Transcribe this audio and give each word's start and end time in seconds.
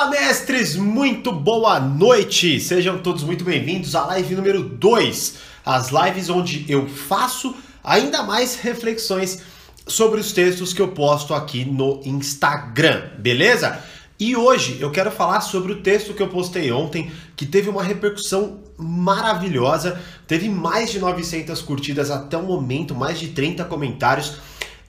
Fala 0.00 0.12
mestres, 0.12 0.76
muito 0.76 1.30
boa 1.30 1.78
noite! 1.78 2.58
Sejam 2.58 2.96
todos 3.00 3.22
muito 3.22 3.44
bem-vindos 3.44 3.94
à 3.94 4.06
live 4.06 4.34
número 4.34 4.62
2, 4.62 5.34
as 5.62 5.90
lives 5.90 6.30
onde 6.30 6.64
eu 6.70 6.88
faço 6.88 7.54
ainda 7.84 8.22
mais 8.22 8.54
reflexões 8.54 9.42
sobre 9.86 10.18
os 10.18 10.32
textos 10.32 10.72
que 10.72 10.80
eu 10.80 10.88
posto 10.88 11.34
aqui 11.34 11.66
no 11.66 12.00
Instagram, 12.02 13.10
beleza? 13.18 13.78
E 14.18 14.34
hoje 14.34 14.78
eu 14.80 14.90
quero 14.90 15.10
falar 15.10 15.42
sobre 15.42 15.72
o 15.72 15.82
texto 15.82 16.14
que 16.14 16.22
eu 16.22 16.28
postei 16.28 16.72
ontem, 16.72 17.12
que 17.36 17.44
teve 17.44 17.68
uma 17.68 17.82
repercussão 17.82 18.60
maravilhosa, 18.78 20.00
teve 20.26 20.48
mais 20.48 20.90
de 20.90 20.98
900 20.98 21.60
curtidas 21.60 22.10
até 22.10 22.38
o 22.38 22.42
momento, 22.42 22.94
mais 22.94 23.20
de 23.20 23.28
30 23.28 23.66
comentários. 23.66 24.38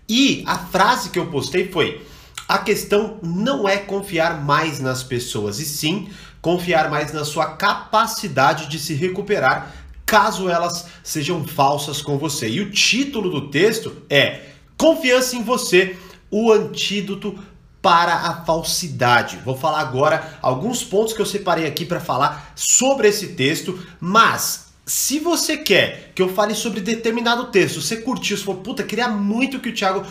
E 0.08 0.42
a 0.48 0.58
frase 0.58 1.10
que 1.10 1.20
eu 1.20 1.28
postei 1.28 1.68
foi: 1.68 2.02
a 2.48 2.58
questão 2.58 3.18
não 3.22 3.68
é 3.68 3.78
confiar 3.78 4.44
mais 4.44 4.80
nas 4.80 5.04
pessoas, 5.04 5.60
e 5.60 5.66
sim 5.66 6.10
confiar 6.42 6.90
mais 6.90 7.14
na 7.14 7.24
sua 7.24 7.56
capacidade 7.56 8.68
de 8.68 8.80
se 8.80 8.94
recuperar 8.94 9.74
caso 10.06 10.50
elas 10.50 10.88
sejam 11.04 11.48
falsas 11.48 12.02
com 12.02 12.18
você. 12.18 12.50
E 12.50 12.60
o 12.60 12.70
título 12.70 13.30
do 13.30 13.50
texto 13.50 13.96
é 14.10 14.42
Confiança 14.78 15.38
em 15.38 15.44
você, 15.44 15.96
o 16.30 16.52
antídoto 16.52 17.40
para 17.82 18.14
a 18.14 18.44
falsidade. 18.44 19.38
Vou 19.46 19.56
falar 19.56 19.80
agora 19.80 20.38
alguns 20.42 20.84
pontos 20.84 21.14
que 21.14 21.22
eu 21.22 21.26
separei 21.26 21.66
aqui 21.66 21.86
para 21.86 22.00
falar 22.00 22.52
sobre 22.56 23.08
esse 23.08 23.30
texto, 23.30 23.80
mas 24.02 24.71
se 24.92 25.20
você 25.20 25.56
quer 25.56 26.12
que 26.14 26.22
eu 26.22 26.28
fale 26.28 26.54
sobre 26.54 26.82
determinado 26.82 27.46
texto, 27.46 27.82
você 27.82 27.96
curtiu, 27.96 28.36
você 28.36 28.44
falou, 28.44 28.60
puta, 28.60 28.84
queria 28.84 29.08
muito 29.08 29.58
que 29.62 29.70
o 29.70 29.74
Thiago 29.74 30.06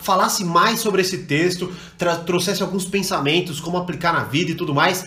falasse 0.00 0.42
mais 0.42 0.80
sobre 0.80 1.02
esse 1.02 1.24
texto, 1.24 1.70
trouxesse 2.24 2.62
alguns 2.62 2.86
pensamentos, 2.86 3.60
como 3.60 3.76
aplicar 3.76 4.10
na 4.10 4.24
vida 4.24 4.50
e 4.50 4.54
tudo 4.54 4.74
mais, 4.74 5.04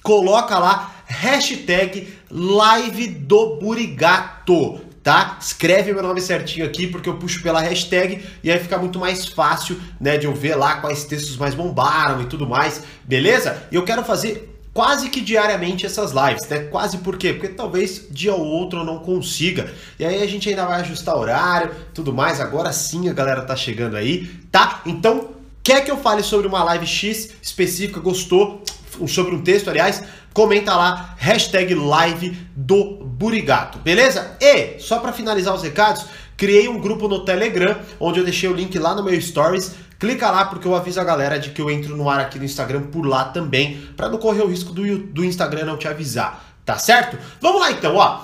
coloca 0.00 0.56
lá 0.60 0.94
hashtag 1.06 2.06
live 2.30 3.08
do 3.08 3.56
Burigato, 3.56 4.80
tá? 5.02 5.36
Escreve 5.40 5.92
meu 5.92 6.04
nome 6.04 6.20
certinho 6.20 6.64
aqui 6.64 6.86
porque 6.86 7.08
eu 7.08 7.16
puxo 7.16 7.42
pela 7.42 7.60
hashtag 7.60 8.24
e 8.44 8.48
aí 8.48 8.60
fica 8.60 8.78
muito 8.78 9.00
mais 9.00 9.26
fácil, 9.26 9.76
né, 10.00 10.16
de 10.16 10.26
eu 10.26 10.34
ver 10.36 10.54
lá 10.54 10.76
quais 10.76 11.02
textos 11.02 11.36
mais 11.36 11.52
bombaram 11.52 12.22
e 12.22 12.26
tudo 12.26 12.48
mais, 12.48 12.84
beleza? 13.02 13.60
E 13.72 13.74
eu 13.74 13.82
quero 13.84 14.04
fazer 14.04 14.56
quase 14.78 15.08
que 15.08 15.20
diariamente 15.20 15.84
essas 15.84 16.12
lives, 16.12 16.46
né? 16.48 16.60
Quase 16.70 16.98
por 16.98 17.16
quê? 17.16 17.32
Porque 17.32 17.48
talvez 17.48 18.06
dia 18.12 18.32
ou 18.32 18.46
outro 18.46 18.78
eu 18.78 18.84
não 18.84 19.00
consiga. 19.00 19.74
E 19.98 20.04
aí 20.04 20.22
a 20.22 20.26
gente 20.28 20.48
ainda 20.48 20.64
vai 20.64 20.82
ajustar 20.82 21.16
horário, 21.16 21.74
tudo 21.92 22.14
mais. 22.14 22.40
Agora 22.40 22.72
sim 22.72 23.08
a 23.08 23.12
galera 23.12 23.42
tá 23.42 23.56
chegando 23.56 23.96
aí, 23.96 24.26
tá? 24.52 24.80
Então, 24.86 25.30
quer 25.64 25.84
que 25.84 25.90
eu 25.90 25.96
fale 25.96 26.22
sobre 26.22 26.46
uma 26.46 26.62
live 26.62 26.86
X 26.86 27.30
específica, 27.42 27.98
gostou? 27.98 28.62
Sobre 29.08 29.34
um 29.34 29.42
texto, 29.42 29.68
aliás, 29.68 30.04
comenta 30.32 30.72
lá, 30.76 31.16
hashtag 31.18 31.74
live 31.74 32.38
do 32.54 32.98
Burigato, 33.04 33.80
beleza? 33.80 34.36
E, 34.40 34.78
só 34.78 35.00
para 35.00 35.12
finalizar 35.12 35.56
os 35.56 35.62
recados, 35.64 36.06
criei 36.36 36.68
um 36.68 36.80
grupo 36.80 37.08
no 37.08 37.24
Telegram, 37.24 37.76
onde 37.98 38.20
eu 38.20 38.24
deixei 38.24 38.48
o 38.48 38.54
link 38.54 38.78
lá 38.78 38.94
no 38.94 39.02
meu 39.02 39.20
Stories, 39.20 39.74
Clica 39.98 40.30
lá 40.30 40.44
porque 40.44 40.66
eu 40.66 40.76
aviso 40.76 41.00
a 41.00 41.04
galera 41.04 41.38
de 41.38 41.50
que 41.50 41.60
eu 41.60 41.68
entro 41.68 41.96
no 41.96 42.08
ar 42.08 42.20
aqui 42.20 42.38
no 42.38 42.44
Instagram 42.44 42.82
por 42.82 43.04
lá 43.04 43.24
também, 43.24 43.80
para 43.96 44.08
não 44.08 44.18
correr 44.18 44.42
o 44.42 44.46
risco 44.46 44.72
do, 44.72 44.98
do 44.98 45.24
Instagram 45.24 45.64
não 45.64 45.76
te 45.76 45.88
avisar, 45.88 46.54
tá 46.64 46.78
certo? 46.78 47.18
Vamos 47.40 47.60
lá 47.60 47.72
então, 47.72 47.96
ó. 47.96 48.20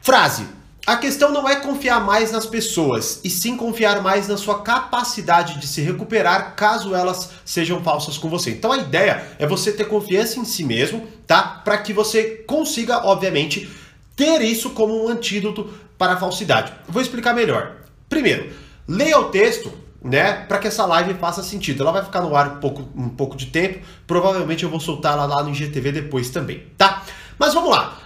Frase: 0.00 0.46
a 0.86 0.96
questão 0.96 1.32
não 1.32 1.48
é 1.48 1.56
confiar 1.56 2.00
mais 2.00 2.30
nas 2.30 2.46
pessoas, 2.46 3.20
e 3.24 3.28
sim 3.28 3.56
confiar 3.56 4.00
mais 4.00 4.28
na 4.28 4.36
sua 4.36 4.62
capacidade 4.62 5.58
de 5.58 5.66
se 5.66 5.80
recuperar 5.80 6.54
caso 6.54 6.94
elas 6.94 7.30
sejam 7.44 7.82
falsas 7.82 8.16
com 8.16 8.28
você. 8.28 8.52
Então 8.52 8.70
a 8.70 8.78
ideia 8.78 9.32
é 9.40 9.48
você 9.48 9.72
ter 9.72 9.86
confiança 9.86 10.38
em 10.38 10.44
si 10.44 10.62
mesmo, 10.62 11.04
tá? 11.26 11.42
Para 11.42 11.78
que 11.78 11.92
você 11.92 12.44
consiga, 12.46 13.04
obviamente, 13.04 13.68
ter 14.14 14.40
isso 14.42 14.70
como 14.70 15.04
um 15.04 15.08
antídoto 15.08 15.68
para 15.98 16.12
a 16.12 16.16
falsidade. 16.16 16.72
Vou 16.86 17.02
explicar 17.02 17.34
melhor. 17.34 17.78
Primeiro, 18.08 18.52
leia 18.86 19.18
o 19.18 19.24
texto 19.24 19.85
né, 20.06 20.44
para 20.46 20.58
que 20.58 20.68
essa 20.68 20.86
live 20.86 21.14
faça 21.14 21.42
sentido. 21.42 21.82
Ela 21.82 21.92
vai 21.92 22.04
ficar 22.04 22.20
no 22.20 22.34
ar 22.36 22.56
um 22.56 22.60
pouco, 22.60 22.88
um 22.94 23.08
pouco 23.08 23.36
de 23.36 23.46
tempo, 23.46 23.80
provavelmente 24.06 24.64
eu 24.64 24.70
vou 24.70 24.80
soltar 24.80 25.14
ela 25.14 25.26
lá 25.26 25.42
no 25.42 25.50
IGTV 25.50 25.92
depois 25.92 26.30
também, 26.30 26.64
tá? 26.78 27.02
Mas 27.38 27.52
vamos 27.52 27.70
lá. 27.70 27.98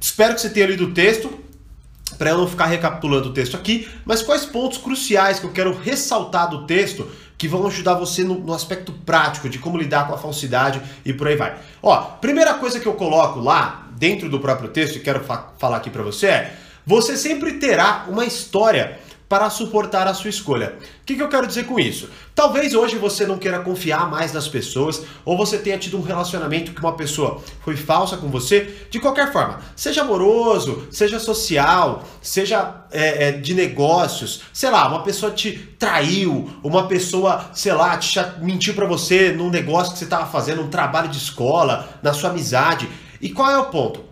Espero 0.00 0.34
que 0.34 0.40
você 0.40 0.50
tenha 0.50 0.66
lido 0.66 0.84
o 0.84 0.92
texto, 0.92 1.30
para 2.16 2.30
eu 2.30 2.38
não 2.38 2.48
ficar 2.48 2.66
recapitulando 2.66 3.28
o 3.28 3.32
texto 3.32 3.56
aqui, 3.56 3.88
mas 4.04 4.22
quais 4.22 4.44
pontos 4.44 4.78
cruciais 4.78 5.40
que 5.40 5.46
eu 5.46 5.52
quero 5.52 5.76
ressaltar 5.76 6.48
do 6.48 6.66
texto 6.66 7.10
que 7.36 7.46
vão 7.46 7.66
ajudar 7.68 7.94
você 7.94 8.24
no, 8.24 8.34
no, 8.40 8.52
aspecto 8.52 8.92
prático 8.92 9.48
de 9.48 9.58
como 9.58 9.78
lidar 9.78 10.08
com 10.08 10.14
a 10.14 10.18
falsidade 10.18 10.82
e 11.04 11.12
por 11.12 11.28
aí 11.28 11.36
vai. 11.36 11.56
Ó, 11.80 11.96
primeira 12.20 12.54
coisa 12.54 12.80
que 12.80 12.86
eu 12.86 12.94
coloco 12.94 13.38
lá 13.38 13.86
dentro 13.92 14.28
do 14.28 14.40
próprio 14.40 14.68
texto 14.70 14.96
e 14.96 15.00
quero 15.00 15.22
fa 15.22 15.52
falar 15.56 15.76
aqui 15.76 15.88
para 15.88 16.02
você 16.02 16.26
é: 16.26 16.56
você 16.84 17.16
sempre 17.16 17.54
terá 17.54 18.06
uma 18.08 18.24
história 18.24 18.98
para 19.28 19.50
suportar 19.50 20.06
a 20.06 20.14
sua 20.14 20.30
escolha. 20.30 20.78
O 21.02 21.04
que, 21.04 21.14
que, 21.14 21.22
eu 21.22 21.28
quero 21.28 21.46
dizer 21.46 21.64
com 21.64 21.78
isso? 21.78 22.08
Talvez 22.34 22.74
hoje 22.74 22.96
você 22.96 23.26
não 23.26 23.36
queira 23.36 23.60
confiar 23.60 24.10
mais 24.10 24.32
nas 24.32 24.48
pessoas, 24.48 25.02
ou 25.24 25.36
você 25.36 25.58
tenha 25.58 25.76
tido 25.76 25.98
um 25.98 26.02
relacionamento 26.02 26.72
que 26.72 26.80
uma 26.80 26.94
pessoa 26.94 27.42
foi 27.62 27.76
falsa 27.76 28.16
com 28.16 28.28
você. 28.28 28.86
De 28.90 28.98
qualquer 28.98 29.30
forma, 29.30 29.60
seja 29.76 30.00
amoroso, 30.00 30.88
seja 30.90 31.18
social, 31.18 32.04
seja 32.22 32.86
é, 32.90 33.28
é, 33.28 33.32
de 33.32 33.52
negócios, 33.54 34.42
sei 34.52 34.70
lá, 34.70 34.88
uma 34.88 35.02
pessoa 35.02 35.30
te 35.30 35.52
traiu, 35.78 36.50
uma 36.62 36.88
pessoa, 36.88 37.50
sei 37.52 37.72
lá, 37.72 37.96
te 37.98 38.18
mentiu 38.40 38.74
para 38.74 38.86
você 38.86 39.32
num 39.32 39.50
negócio 39.50 39.92
que 39.92 39.98
você 39.98 40.04
estava 40.04 40.26
fazendo, 40.26 40.62
um 40.62 40.68
trabalho 40.68 41.08
de 41.08 41.18
escola, 41.18 41.88
na 42.02 42.14
sua 42.14 42.30
amizade. 42.30 42.88
E 43.20 43.28
qual 43.28 43.50
é 43.50 43.58
o 43.58 43.66
ponto? 43.66 44.07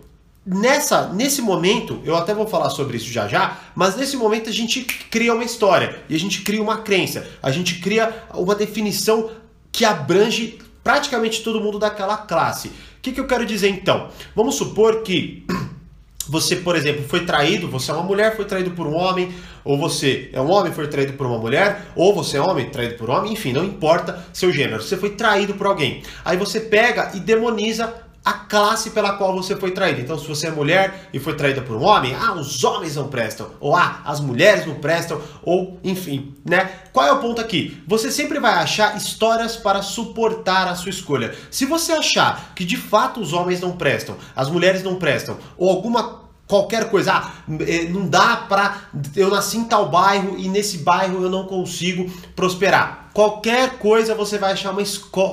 Nessa, 0.47 1.09
nesse 1.09 1.41
momento, 1.41 2.01
eu 2.05 2.15
até 2.15 2.33
vou 2.33 2.47
falar 2.47 2.69
sobre 2.69 2.95
isso 2.95 3.11
já 3.11 3.27
já, 3.27 3.57
mas 3.75 3.97
nesse 3.97 4.15
momento 4.15 4.49
a 4.49 4.53
gente 4.53 4.81
cria 4.83 5.33
uma 5.33 5.43
história 5.43 5.99
e 6.07 6.15
a 6.15 6.19
gente 6.19 6.41
cria 6.41 6.61
uma 6.61 6.77
crença, 6.77 7.27
a 7.43 7.51
gente 7.51 7.79
cria 7.79 8.23
uma 8.33 8.55
definição 8.55 9.29
que 9.71 9.83
abrange 9.83 10.57
praticamente 10.81 11.43
todo 11.43 11.59
mundo 11.59 11.77
daquela 11.77 12.15
classe. 12.15 12.69
O 12.69 13.01
que, 13.01 13.11
que 13.11 13.19
eu 13.19 13.27
quero 13.27 13.45
dizer 13.45 13.67
então? 13.67 14.07
Vamos 14.33 14.55
supor 14.55 15.01
que 15.01 15.45
você, 16.29 16.55
por 16.55 16.77
exemplo, 16.77 17.03
foi 17.05 17.25
traído, 17.25 17.67
você 17.67 17.91
é 17.91 17.93
uma 17.93 18.03
mulher, 18.03 18.35
foi 18.37 18.45
traído 18.45 18.71
por 18.71 18.87
um 18.87 18.95
homem, 18.95 19.33
ou 19.65 19.77
você 19.77 20.29
é 20.31 20.39
um 20.39 20.49
homem, 20.49 20.71
foi 20.71 20.87
traído 20.87 21.13
por 21.13 21.27
uma 21.27 21.37
mulher, 21.37 21.87
ou 21.93 22.15
você 22.15 22.37
é 22.37 22.41
homem, 22.41 22.69
traído 22.69 22.95
por 22.95 23.09
homem, 23.09 23.33
enfim, 23.33 23.51
não 23.51 23.65
importa 23.65 24.25
seu 24.31 24.49
gênero, 24.51 24.81
você 24.81 24.95
foi 24.95 25.09
traído 25.09 25.55
por 25.55 25.67
alguém. 25.67 26.03
Aí 26.23 26.37
você 26.37 26.61
pega 26.61 27.11
e 27.13 27.19
demoniza 27.19 28.06
a 28.23 28.33
classe 28.33 28.89
pela 28.89 29.13
qual 29.13 29.33
você 29.33 29.55
foi 29.55 29.71
traído. 29.71 30.01
Então, 30.01 30.17
se 30.19 30.27
você 30.27 30.47
é 30.47 30.51
mulher 30.51 31.09
e 31.13 31.19
foi 31.19 31.33
traída 31.35 31.61
por 31.61 31.77
um 31.77 31.83
homem, 31.83 32.13
ah, 32.13 32.33
os 32.33 32.63
homens 32.63 32.95
não 32.95 33.07
prestam, 33.07 33.51
ou 33.59 33.75
ah, 33.75 34.01
as 34.03 34.19
mulheres 34.19 34.65
não 34.65 34.75
prestam, 34.75 35.21
ou 35.43 35.79
enfim, 35.83 36.35
né? 36.43 36.69
Qual 36.91 37.05
é 37.05 37.11
o 37.11 37.19
ponto 37.19 37.39
aqui? 37.39 37.81
Você 37.87 38.11
sempre 38.11 38.39
vai 38.39 38.53
achar 38.55 38.97
histórias 38.97 39.55
para 39.55 39.81
suportar 39.81 40.67
a 40.67 40.75
sua 40.75 40.89
escolha. 40.89 41.33
Se 41.49 41.65
você 41.65 41.93
achar 41.93 42.53
que 42.53 42.65
de 42.65 42.75
fato 42.75 43.19
os 43.19 43.33
homens 43.33 43.61
não 43.61 43.77
prestam, 43.77 44.17
as 44.35 44.49
mulheres 44.49 44.83
não 44.83 44.95
prestam, 44.95 45.37
ou 45.57 45.69
alguma 45.69 46.27
qualquer 46.47 46.89
coisa, 46.89 47.13
ah, 47.13 47.31
é, 47.67 47.83
não 47.89 48.07
dá 48.07 48.37
pra. 48.37 48.89
Eu 49.15 49.29
nasci 49.29 49.57
em 49.57 49.65
tal 49.65 49.89
bairro 49.89 50.37
e 50.37 50.47
nesse 50.47 50.79
bairro 50.79 51.21
eu 51.21 51.29
não 51.29 51.45
consigo 51.45 52.09
prosperar. 52.35 53.06
Qualquer 53.17 53.79
coisa 53.79 54.13
você 54.13 54.37
vai 54.37 54.51
achar 54.51 54.69
uma, 54.69 54.83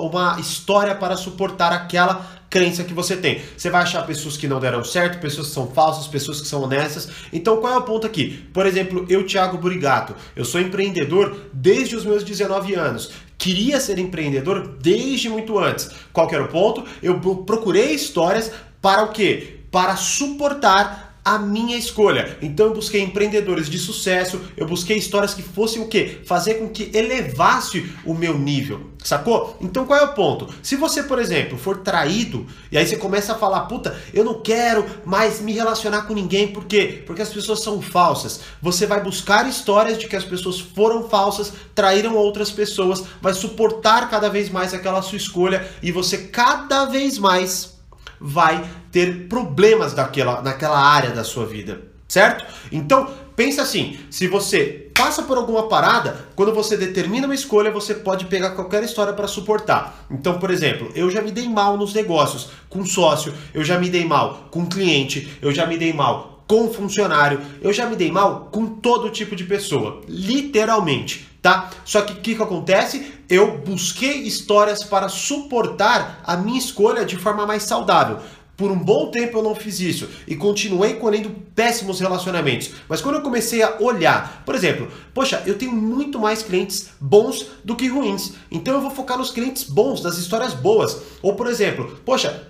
uma 0.00 0.40
história 0.40 0.94
para 0.94 1.18
suportar 1.18 1.70
aquela 1.70 2.24
crença 2.48 2.82
que 2.82 2.94
você 2.94 3.14
tem. 3.14 3.42
Você 3.58 3.68
vai 3.68 3.82
achar 3.82 4.06
pessoas 4.06 4.38
que 4.38 4.48
não 4.48 4.58
deram 4.58 4.82
certo, 4.82 5.20
pessoas 5.20 5.48
que 5.48 5.52
são 5.52 5.66
falsas, 5.66 6.06
pessoas 6.06 6.40
que 6.40 6.48
são 6.48 6.62
honestas. 6.62 7.10
Então 7.30 7.58
qual 7.58 7.74
é 7.74 7.76
o 7.76 7.82
ponto 7.82 8.06
aqui? 8.06 8.48
Por 8.54 8.64
exemplo, 8.64 9.04
eu, 9.06 9.26
Thiago 9.26 9.58
Burigato, 9.58 10.16
eu 10.34 10.46
sou 10.46 10.62
empreendedor 10.62 11.36
desde 11.52 11.94
os 11.94 12.06
meus 12.06 12.24
19 12.24 12.74
anos. 12.74 13.10
Queria 13.36 13.78
ser 13.78 13.98
empreendedor 13.98 14.78
desde 14.80 15.28
muito 15.28 15.58
antes. 15.58 15.90
Qual 16.10 16.26
era 16.32 16.42
o 16.42 16.48
ponto? 16.48 16.86
Eu 17.02 17.20
procurei 17.20 17.92
histórias 17.92 18.50
para 18.80 19.02
o 19.02 19.12
quê? 19.12 19.58
Para 19.70 19.94
suportar 19.94 21.03
a 21.24 21.38
minha 21.38 21.76
escolha. 21.76 22.36
Então 22.42 22.66
eu 22.66 22.74
busquei 22.74 23.00
empreendedores 23.00 23.70
de 23.70 23.78
sucesso, 23.78 24.40
eu 24.56 24.66
busquei 24.66 24.98
histórias 24.98 25.32
que 25.32 25.42
fossem 25.42 25.80
o 25.80 25.88
quê? 25.88 26.18
Fazer 26.26 26.54
com 26.54 26.68
que 26.68 26.90
elevasse 26.92 27.90
o 28.04 28.12
meu 28.12 28.38
nível, 28.38 28.90
sacou? 29.02 29.56
Então 29.60 29.86
qual 29.86 29.98
é 29.98 30.02
o 30.02 30.12
ponto? 30.12 30.52
Se 30.62 30.76
você, 30.76 31.02
por 31.02 31.18
exemplo, 31.18 31.56
for 31.56 31.78
traído 31.78 32.46
e 32.70 32.76
aí 32.76 32.86
você 32.86 32.96
começa 32.96 33.32
a 33.32 33.38
falar, 33.38 33.60
puta, 33.62 33.98
eu 34.12 34.22
não 34.22 34.42
quero 34.42 34.84
mais 35.04 35.40
me 35.40 35.52
relacionar 35.52 36.02
com 36.02 36.12
ninguém, 36.12 36.48
por 36.48 36.66
quê? 36.66 37.02
Porque 37.06 37.22
as 37.22 37.30
pessoas 37.30 37.62
são 37.62 37.80
falsas. 37.80 38.40
Você 38.60 38.86
vai 38.86 39.02
buscar 39.02 39.48
histórias 39.48 39.98
de 39.98 40.06
que 40.06 40.16
as 40.16 40.24
pessoas 40.24 40.60
foram 40.60 41.08
falsas, 41.08 41.52
traíram 41.74 42.16
outras 42.16 42.50
pessoas, 42.50 43.02
vai 43.22 43.32
suportar 43.32 44.10
cada 44.10 44.28
vez 44.28 44.50
mais 44.50 44.74
aquela 44.74 45.00
sua 45.00 45.16
escolha 45.16 45.66
e 45.82 45.90
você 45.90 46.18
cada 46.18 46.84
vez 46.84 47.18
mais 47.18 47.73
vai 48.20 48.64
ter 48.90 49.28
problemas 49.28 49.92
daquela, 49.92 50.40
naquela 50.42 50.78
área 50.78 51.10
da 51.10 51.24
sua 51.24 51.46
vida, 51.46 51.82
certo? 52.08 52.44
Então, 52.70 53.08
pensa 53.34 53.62
assim, 53.62 53.98
se 54.10 54.28
você 54.28 54.90
passa 54.94 55.22
por 55.22 55.36
alguma 55.36 55.68
parada, 55.68 56.28
quando 56.36 56.54
você 56.54 56.76
determina 56.76 57.26
uma 57.26 57.34
escolha, 57.34 57.70
você 57.70 57.94
pode 57.94 58.26
pegar 58.26 58.50
qualquer 58.50 58.82
história 58.84 59.12
para 59.12 59.26
suportar. 59.26 60.06
Então, 60.10 60.38
por 60.38 60.50
exemplo, 60.50 60.90
eu 60.94 61.10
já 61.10 61.20
me 61.20 61.32
dei 61.32 61.48
mal 61.48 61.76
nos 61.76 61.92
negócios 61.92 62.50
com 62.68 62.86
sócio, 62.86 63.34
eu 63.52 63.64
já 63.64 63.78
me 63.78 63.90
dei 63.90 64.04
mal 64.04 64.48
com 64.50 64.66
cliente, 64.66 65.36
eu 65.42 65.52
já 65.52 65.66
me 65.66 65.76
dei 65.76 65.92
mal 65.92 66.44
com 66.46 66.72
funcionário, 66.72 67.40
eu 67.60 67.72
já 67.72 67.86
me 67.86 67.96
dei 67.96 68.12
mal 68.12 68.48
com 68.52 68.66
todo 68.66 69.10
tipo 69.10 69.34
de 69.34 69.44
pessoa, 69.44 70.02
literalmente, 70.06 71.26
tá? 71.44 71.68
Só 71.84 72.00
que 72.00 72.14
o 72.14 72.16
que, 72.16 72.34
que 72.34 72.42
acontece? 72.42 73.12
Eu 73.28 73.58
busquei 73.58 74.22
histórias 74.22 74.82
para 74.82 75.10
suportar 75.10 76.22
a 76.24 76.38
minha 76.38 76.58
escolha 76.58 77.04
de 77.04 77.16
forma 77.16 77.46
mais 77.46 77.64
saudável. 77.64 78.18
Por 78.56 78.70
um 78.70 78.78
bom 78.78 79.10
tempo 79.10 79.36
eu 79.36 79.42
não 79.42 79.54
fiz 79.54 79.78
isso 79.78 80.08
e 80.26 80.36
continuei 80.36 80.94
colhendo 80.94 81.28
péssimos 81.54 82.00
relacionamentos. 82.00 82.70
Mas 82.88 83.02
quando 83.02 83.16
eu 83.16 83.20
comecei 83.20 83.62
a 83.62 83.76
olhar, 83.78 84.42
por 84.46 84.54
exemplo, 84.54 84.88
poxa, 85.12 85.42
eu 85.44 85.58
tenho 85.58 85.72
muito 85.72 86.18
mais 86.18 86.42
clientes 86.42 86.88
bons 86.98 87.44
do 87.62 87.76
que 87.76 87.88
ruins. 87.88 88.32
Então 88.50 88.72
eu 88.72 88.80
vou 88.80 88.90
focar 88.90 89.18
nos 89.18 89.30
clientes 89.30 89.64
bons, 89.64 90.02
nas 90.02 90.16
histórias 90.16 90.54
boas. 90.54 90.98
Ou 91.20 91.34
por 91.34 91.46
exemplo, 91.46 92.00
poxa, 92.06 92.48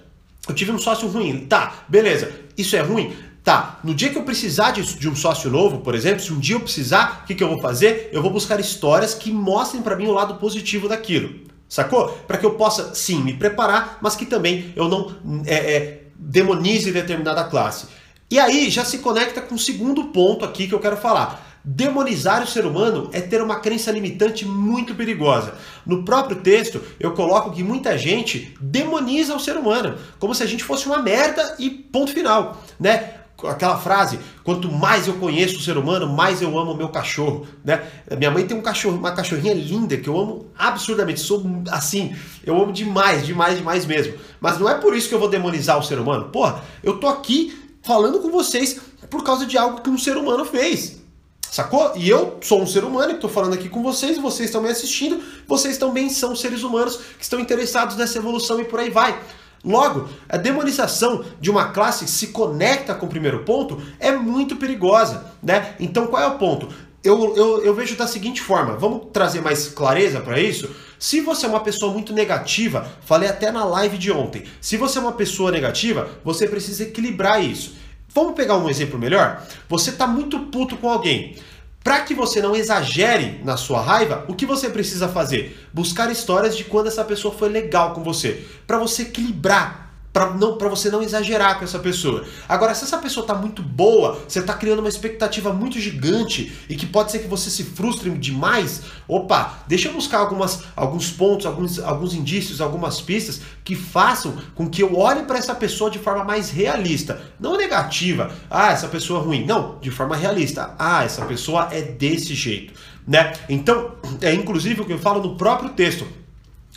eu 0.49 0.55
tive 0.55 0.70
um 0.70 0.79
sócio 0.79 1.08
ruim. 1.08 1.46
Tá, 1.46 1.85
beleza. 1.88 2.32
Isso 2.56 2.76
é 2.76 2.81
ruim? 2.81 3.12
Tá, 3.44 3.79
no 3.85 3.94
dia 3.94 4.08
que 4.08 4.17
eu 4.17 4.23
precisar 4.23 4.70
de, 4.70 4.82
de, 4.99 5.06
um 5.06 5.14
sócio 5.14 5.50
novo, 5.50 5.81
por 5.81 5.94
exemplo, 5.94 6.20
se 6.20 6.32
um 6.32 6.41
dia 6.41 6.56
eu 6.56 6.61
precisar, 6.61 7.20
o 7.23 7.26
que, 7.26 7.35
que 7.35 7.44
eu 7.44 7.49
vou 7.49 7.61
fazer? 7.61 8.08
Eu 8.11 8.23
vou 8.23 8.31
buscar 8.31 8.58
histórias 8.58 9.12
que 9.12 9.31
mostrem 9.31 9.82
para 9.82 9.94
mim 9.94 10.06
o 10.06 10.12
lado 10.12 10.37
positivo 10.37 10.88
daquilo. 10.88 11.44
Sacou? 11.69 12.08
Para 12.26 12.38
que 12.38 12.46
eu 12.46 12.55
possa, 12.55 12.94
sim, 12.94 13.23
me 13.23 13.35
preparar, 13.35 13.99
mas 14.00 14.17
que 14.17 14.25
também 14.25 14.73
eu 14.75 14.88
não 14.88 15.14
é, 15.44 15.56
é, 15.56 16.02
demonize 16.17 16.91
determinada 16.91 17.44
classe. 17.44 17.88
E 18.31 18.38
aí 18.38 18.70
já 18.70 18.82
se 18.82 18.99
conecta 18.99 19.43
com 19.43 19.56
o 19.56 19.58
segundo 19.58 20.05
ponto 20.05 20.43
aqui 20.43 20.67
que 20.67 20.75
eu 20.75 20.81
quero 20.81 20.96
falar. 20.96 21.61
Demonizar 21.62 22.43
o 22.43 22.46
ser 22.46 22.64
humano 22.64 23.11
é 23.12 23.20
ter 23.20 23.43
uma 23.43 23.61
crença 23.61 23.91
limitante 23.91 24.46
muito 24.46 24.94
perigosa. 24.94 25.55
No 25.85 26.02
próprio 26.02 26.37
texto, 26.37 26.81
eu 26.99 27.12
coloco 27.12 27.50
que 27.50 27.62
muita 27.62 27.99
gente 27.99 28.56
demoniza 28.58 29.35
o 29.35 29.41
ser 29.41 29.56
humano, 29.56 29.99
como 30.19 30.35
se 30.35 30.43
a 30.43 30.46
gente 30.46 30.64
fosse 30.64 30.87
uma 30.87 31.02
merda 31.02 31.56
e 31.58 31.69
ponto 31.69 32.11
final, 32.11 32.62
né? 32.81 33.23
Aquela 33.44 33.76
frase, 33.76 34.19
quanto 34.42 34.70
mais 34.70 35.06
eu 35.06 35.14
conheço 35.14 35.58
o 35.58 35.60
ser 35.60 35.76
humano, 35.76 36.08
mais 36.08 36.40
eu 36.40 36.56
amo 36.58 36.72
o 36.72 36.76
meu 36.76 36.88
cachorro, 36.88 37.46
né? 37.64 37.82
Minha 38.16 38.31
mãe 38.31 38.46
tem 38.46 38.56
um 38.56 38.62
cachorro, 38.62 38.96
uma 38.96 39.12
cachorrinha 39.12 39.54
linda 39.54 39.96
que 39.96 40.08
eu 40.08 40.19
amo 40.19 40.46
absurdamente, 40.56 41.20
sou 41.20 41.44
assim, 41.70 42.14
eu 42.44 42.60
amo 42.60 42.72
demais, 42.72 43.26
demais, 43.26 43.58
demais 43.58 43.84
mesmo. 43.84 44.14
Mas 44.40 44.58
não 44.58 44.69
é 44.69 44.75
por 44.75 44.96
isso 44.96 45.08
que 45.08 45.14
eu 45.14 45.19
vou 45.19 45.28
demonizar 45.28 45.78
o 45.78 45.82
ser 45.82 45.98
humano. 45.98 46.26
Porra, 46.26 46.62
eu 46.82 46.98
tô 46.98 47.06
aqui 47.06 47.58
falando 47.82 48.20
com 48.20 48.31
vocês 48.31 48.81
por 49.10 49.22
causa 49.22 49.44
de 49.44 49.58
algo 49.58 49.81
que 49.82 49.90
um 49.90 49.98
ser 49.98 50.16
humano 50.16 50.44
fez. 50.44 51.02
Sacou? 51.50 51.92
E 51.94 52.08
eu 52.08 52.38
sou 52.42 52.60
um 52.60 52.66
ser 52.66 52.82
humano 52.82 53.10
que 53.10 53.14
estou 53.14 53.31
falando 53.31 53.54
aqui 53.54 53.69
com 53.69 53.81
vocês, 53.81 54.19
vocês 54.19 54.48
estão 54.48 54.60
me 54.60 54.69
assistindo, 54.69 55.22
vocês 55.46 55.78
também 55.78 56.10
são 56.10 56.34
seres 56.34 56.64
humanos 56.64 56.96
que 57.16 57.22
estão 57.22 57.38
interessados 57.38 57.96
nessa 57.96 58.19
evolução 58.19 58.58
e 58.60 58.64
por 58.64 58.81
aí 58.81 58.90
vai. 58.90 59.16
Logo, 59.64 60.08
a 60.28 60.37
demonização 60.37 61.25
de 61.40 61.50
uma 61.50 61.70
classe 61.70 62.06
se 62.06 62.28
conecta 62.28 62.94
com 62.94 63.06
o 63.06 63.08
primeiro 63.08 63.44
ponto 63.44 63.81
é 63.99 64.12
muito 64.12 64.56
perigosa, 64.56 65.32
né? 65.43 65.75
Então 65.81 66.06
qual 66.06 66.22
é 66.22 66.26
o 66.26 66.38
ponto? 66.38 66.69
Eu, 67.02 67.34
eu, 67.37 67.64
eu 67.64 67.75
vejo 67.75 67.96
da 67.96 68.06
seguinte 68.06 68.40
forma, 68.40 68.76
vamos 68.76 69.08
trazer 69.12 69.40
mais 69.40 69.69
clareza 69.69 70.20
para 70.20 70.40
isso? 70.40 70.70
Se 70.99 71.20
você 71.20 71.46
é 71.46 71.49
uma 71.49 71.61
pessoa 71.61 71.93
muito 71.93 72.12
negativa, 72.12 72.87
falei 73.02 73.28
até 73.28 73.50
na 73.50 73.64
live 73.64 73.99
de 73.99 74.11
ontem, 74.11 74.44
se 74.61 74.76
você 74.76 74.99
é 74.99 75.02
uma 75.02 75.12
pessoa 75.12 75.50
negativa, 75.50 76.08
você 76.25 76.46
precisa 76.46 76.82
equilibrar 76.82 77.43
isso. 77.43 77.75
Vamos 78.08 78.34
pegar 78.34 78.56
um 78.56 78.70
exemplo 78.70 78.99
melhor? 78.99 79.44
Você 79.69 79.90
está 79.90 80.06
muito 80.06 80.38
puto 80.40 80.76
com 80.76 80.88
alguém. 80.88 81.37
Para 81.84 82.00
que 82.00 82.14
você 82.14 82.40
não 82.40 82.56
exagere 82.56 83.42
na 83.44 83.58
sua 83.58 83.82
raiva, 83.82 84.25
o 84.26 84.34
que 84.34 84.46
você 84.46 84.70
precisa 84.70 85.06
fazer? 85.06 85.69
Buscar 85.70 86.10
histórias 86.10 86.56
de 86.56 86.64
quando 86.64 86.86
essa 86.86 87.04
pessoa 87.04 87.34
foi 87.34 87.50
legal 87.50 87.92
com 87.92 88.02
você, 88.02 88.42
para 88.66 88.78
você 88.78 89.02
equilibrar 89.02 89.83
para 90.14 90.31
não 90.31 90.56
para 90.56 90.69
você 90.69 90.88
não 90.88 91.02
exagerar 91.02 91.58
com 91.58 91.64
essa 91.64 91.81
pessoa. 91.81 92.25
Agora, 92.49 92.72
se 92.72 92.84
essa 92.84 92.99
pessoa 92.99 93.26
tá 93.26 93.34
muito 93.34 93.61
boa, 93.61 94.22
você 94.28 94.40
tá 94.40 94.55
criando 94.55 94.78
uma 94.78 94.88
expectativa 94.88 95.52
muito 95.52 95.81
gigante 95.81 96.56
e 96.69 96.76
que 96.76 96.87
pode 96.87 97.11
ser 97.11 97.19
que 97.19 97.26
você 97.26 97.50
se 97.50 97.64
frustre 97.64 98.08
demais, 98.11 98.82
opa, 99.08 99.64
deixa 99.66 99.88
eu 99.88 99.93
buscar 99.93 100.19
algumas, 100.19 100.62
alguns 100.76 101.11
pontos, 101.11 101.46
alguns, 101.46 101.81
alguns 101.81 102.14
indícios, 102.14 102.61
algumas 102.61 103.00
pistas 103.00 103.40
que 103.64 103.75
façam 103.75 104.37
com 104.55 104.70
que 104.70 104.84
eu 104.84 104.96
olhe 104.96 105.25
para 105.25 105.37
essa 105.37 105.55
pessoa 105.55 105.90
de 105.90 105.99
forma 105.99 106.22
mais 106.22 106.49
realista, 106.49 107.20
não 107.40 107.56
negativa. 107.56 108.31
Ah, 108.49 108.70
essa 108.70 108.87
pessoa 108.87 109.20
é 109.20 109.25
ruim. 109.25 109.44
Não, 109.44 109.81
de 109.81 109.90
forma 109.90 110.14
realista. 110.14 110.76
Ah, 110.78 111.02
essa 111.02 111.25
pessoa 111.25 111.70
é 111.72 111.82
desse 111.82 112.37
jeito, 112.37 112.72
né? 113.05 113.32
Então, 113.49 113.96
é 114.20 114.32
inclusive 114.32 114.82
o 114.82 114.84
que 114.84 114.93
eu 114.93 114.99
falo 114.99 115.20
no 115.20 115.37
próprio 115.37 115.70
texto. 115.70 116.06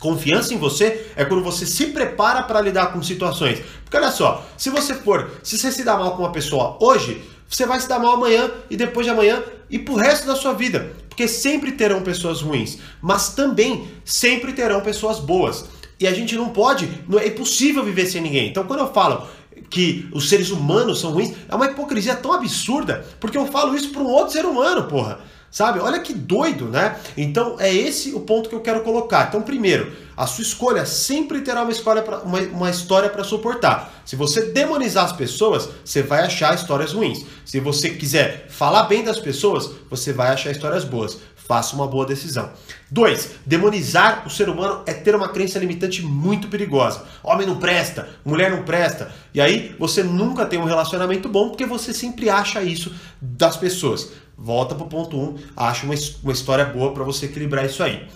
Confiança 0.00 0.54
em 0.54 0.58
você 0.58 1.06
é 1.16 1.24
quando 1.24 1.42
você 1.42 1.66
se 1.66 1.86
prepara 1.86 2.42
para 2.42 2.60
lidar 2.60 2.92
com 2.92 3.02
situações. 3.02 3.60
Porque 3.84 3.96
olha 3.96 4.12
só, 4.12 4.46
se 4.56 4.70
você 4.70 4.94
for, 4.94 5.30
se 5.42 5.58
você 5.58 5.72
se 5.72 5.82
dá 5.82 5.96
mal 5.96 6.16
com 6.16 6.22
uma 6.22 6.32
pessoa 6.32 6.76
hoje, 6.80 7.20
você 7.48 7.66
vai 7.66 7.80
se 7.80 7.88
dar 7.88 7.98
mal 7.98 8.14
amanhã 8.14 8.50
e 8.70 8.76
depois 8.76 9.04
de 9.04 9.10
amanhã 9.10 9.42
e 9.68 9.78
pro 9.78 9.96
resto 9.96 10.26
da 10.26 10.36
sua 10.36 10.52
vida. 10.52 10.92
Porque 11.08 11.26
sempre 11.26 11.72
terão 11.72 12.02
pessoas 12.02 12.40
ruins, 12.40 12.78
mas 13.02 13.30
também 13.30 13.88
sempre 14.04 14.52
terão 14.52 14.80
pessoas 14.82 15.18
boas. 15.18 15.64
E 15.98 16.06
a 16.06 16.12
gente 16.12 16.36
não 16.36 16.50
pode, 16.50 16.88
não 17.08 17.18
é 17.18 17.26
impossível 17.26 17.82
viver 17.82 18.06
sem 18.06 18.20
ninguém. 18.20 18.48
Então 18.48 18.64
quando 18.64 18.80
eu 18.80 18.92
falo 18.92 19.26
que 19.68 20.08
os 20.12 20.28
seres 20.28 20.50
humanos 20.50 21.00
são 21.00 21.10
ruins, 21.10 21.34
é 21.48 21.54
uma 21.54 21.66
hipocrisia 21.66 22.14
tão 22.14 22.32
absurda, 22.32 23.04
porque 23.18 23.36
eu 23.36 23.46
falo 23.46 23.74
isso 23.74 23.90
para 23.90 24.02
um 24.02 24.06
outro 24.06 24.32
ser 24.32 24.46
humano, 24.46 24.84
porra. 24.84 25.18
Sabe? 25.50 25.80
Olha 25.80 26.00
que 26.00 26.12
doido, 26.12 26.66
né? 26.66 26.96
Então 27.16 27.56
é 27.58 27.72
esse 27.72 28.12
o 28.12 28.20
ponto 28.20 28.48
que 28.48 28.54
eu 28.54 28.60
quero 28.60 28.82
colocar. 28.82 29.28
Então, 29.28 29.40
primeiro, 29.40 29.92
a 30.16 30.26
sua 30.26 30.42
escolha 30.42 30.84
sempre 30.84 31.40
terá 31.40 31.62
uma, 31.62 31.72
escolha 31.72 32.02
pra, 32.02 32.18
uma, 32.18 32.40
uma 32.40 32.70
história 32.70 33.08
para 33.08 33.24
suportar. 33.24 34.02
Se 34.04 34.14
você 34.14 34.42
demonizar 34.42 35.04
as 35.04 35.12
pessoas, 35.12 35.68
você 35.84 36.02
vai 36.02 36.22
achar 36.22 36.54
histórias 36.54 36.92
ruins. 36.92 37.24
Se 37.44 37.60
você 37.60 37.90
quiser 37.90 38.46
falar 38.48 38.84
bem 38.84 39.02
das 39.02 39.18
pessoas, 39.18 39.70
você 39.88 40.12
vai 40.12 40.28
achar 40.28 40.50
histórias 40.50 40.84
boas. 40.84 41.18
Faça 41.34 41.74
uma 41.74 41.86
boa 41.86 42.04
decisão. 42.04 42.50
Dois, 42.90 43.30
demonizar 43.46 44.26
o 44.26 44.30
ser 44.30 44.50
humano 44.50 44.82
é 44.84 44.92
ter 44.92 45.14
uma 45.14 45.30
crença 45.30 45.58
limitante 45.58 46.02
muito 46.02 46.48
perigosa. 46.48 47.04
Homem 47.22 47.46
não 47.46 47.56
presta, 47.56 48.06
mulher 48.22 48.50
não 48.50 48.64
presta. 48.64 49.10
E 49.32 49.40
aí 49.40 49.74
você 49.78 50.02
nunca 50.02 50.44
tem 50.44 50.58
um 50.58 50.64
relacionamento 50.64 51.26
bom 51.26 51.48
porque 51.48 51.64
você 51.64 51.94
sempre 51.94 52.28
acha 52.28 52.62
isso 52.62 52.94
das 53.18 53.56
pessoas. 53.56 54.10
Volta 54.38 54.74
para 54.74 54.84
o 54.84 54.88
ponto 54.88 55.16
1, 55.16 55.20
um, 55.20 55.36
acha 55.56 55.84
uma, 55.84 55.94
uma 56.22 56.32
história 56.32 56.64
boa 56.64 56.92
para 56.92 57.02
você 57.02 57.26
equilibrar 57.26 57.66
isso 57.66 57.82
aí. 57.82 58.06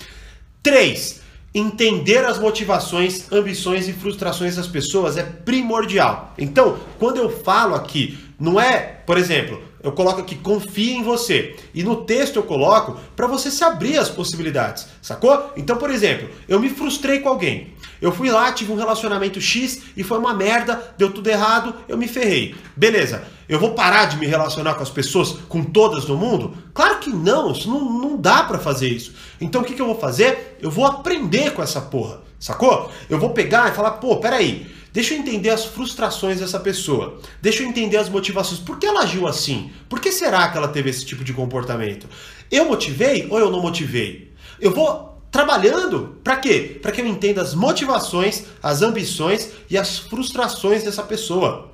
3. 0.63 1.21
Entender 1.53 2.25
as 2.25 2.39
motivações, 2.39 3.31
ambições 3.33 3.89
e 3.89 3.93
frustrações 3.93 4.55
das 4.55 4.69
pessoas 4.69 5.17
é 5.17 5.25
primordial. 5.25 6.33
Então, 6.39 6.79
quando 6.99 7.17
eu 7.17 7.29
falo 7.29 7.75
aqui, 7.75 8.17
não 8.39 8.61
é, 8.61 8.79
por 9.05 9.19
exemplo, 9.19 9.61
eu 9.83 9.93
coloco 9.93 10.21
aqui 10.21 10.37
confie 10.37 10.93
em 10.93 11.03
você. 11.03 11.57
E 11.75 11.83
no 11.83 12.05
texto 12.05 12.37
eu 12.37 12.43
coloco 12.45 12.99
para 13.17 13.27
você 13.27 13.51
se 13.51 13.65
abrir 13.65 13.99
as 13.99 14.09
possibilidades, 14.09 14.87
sacou? 15.03 15.53
Então, 15.57 15.77
por 15.77 15.91
exemplo, 15.91 16.29
eu 16.49 16.61
me 16.61 16.71
frustrei 16.71 17.19
com 17.19 17.29
alguém. 17.29 17.75
Eu 18.01 18.13
fui 18.13 18.31
lá, 18.31 18.53
tive 18.53 18.73
um 18.73 18.77
relacionamento 18.77 19.41
X 19.41 19.83
e 19.97 20.03
foi 20.03 20.19
uma 20.19 20.35
merda, 20.35 20.95
deu 20.97 21.13
tudo 21.13 21.29
errado, 21.29 21.75
eu 21.89 21.99
me 21.99 22.09
ferrei. 22.09 22.55
Beleza, 22.77 23.25
eu 23.53 23.59
vou 23.59 23.75
parar 23.75 24.07
de 24.07 24.17
me 24.17 24.27
relacionar 24.27 24.77
com 24.77 24.83
as 24.83 24.89
pessoas, 24.89 25.33
com 25.47 25.63
todas 25.63 26.07
no 26.07 26.17
mundo? 26.17 26.57
Claro 26.73 26.99
que 27.01 27.11
não, 27.11 27.53
isso 27.53 27.69
não, 27.69 27.85
não 27.85 28.17
dá 28.17 28.45
para 28.45 28.59
fazer 28.59 28.89
isso. 28.89 29.13
Então 29.39 29.61
o 29.61 29.65
que, 29.65 29.75
que 29.75 29.83
eu 29.83 29.85
vou 29.85 29.99
fazer? 29.99 30.57
Eu 30.59 30.71
vou 30.71 30.87
aprender 30.87 31.53
com 31.53 31.63
essa 31.63 31.79
porra, 31.79 32.23
sacou? 32.41 32.91
Eu 33.11 33.19
vou 33.19 33.29
pegar 33.31 33.71
e 33.71 33.75
falar, 33.75 33.91
pô, 33.93 34.17
peraí, 34.17 34.67
deixa 34.91 35.13
eu 35.13 35.19
entender 35.19 35.51
as 35.51 35.67
frustrações 35.67 36.41
dessa 36.41 36.59
pessoa, 36.59 37.21
deixa 37.43 37.63
eu 37.63 37.69
entender 37.69 37.99
as 37.99 38.09
motivações, 38.09 38.59
por 38.59 38.79
que 38.79 38.87
ela 38.87 39.03
agiu 39.03 39.29
assim? 39.29 39.71
Por 39.87 40.01
que 40.01 40.11
será 40.11 40.49
que 40.49 40.57
ela 40.57 40.69
teve 40.69 40.89
esse 40.89 41.05
tipo 41.05 41.23
de 41.23 41.35
comportamento? 41.35 42.09
Eu 42.51 42.65
motivei 42.65 43.27
ou 43.29 43.39
eu 43.39 43.51
não 43.51 43.61
motivei? 43.61 44.33
Eu 44.59 44.71
vou 44.71 45.21
trabalhando 45.31 46.19
para 46.25 46.37
quê? 46.37 46.79
Para 46.81 46.91
que 46.91 47.03
eu 47.03 47.07
entenda 47.07 47.43
as 47.43 47.55
motivações, 47.55 48.45
as 48.63 48.81
ambições 48.81 49.51
e 49.69 49.77
as 49.77 49.99
frustrações 49.99 50.85
dessa 50.85 51.03
pessoa. 51.03 51.71